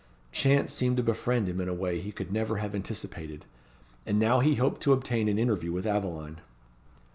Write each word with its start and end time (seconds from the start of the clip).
Chance 0.31 0.73
seemed 0.73 0.97
to 0.97 1.03
befriend 1.03 1.47
him 1.47 1.61
in 1.61 1.69
a 1.69 1.75
way 1.75 2.01
he 2.01 2.11
could 2.11 2.33
never 2.33 2.57
have 2.57 2.73
anticipated; 2.73 3.45
and 4.03 4.17
he 4.19 4.27
now 4.27 4.41
hoped 4.41 4.81
to 4.81 4.93
obtain 4.93 5.27
an 5.29 5.37
interview 5.37 5.71
with 5.71 5.85
Aveline. 5.85 6.37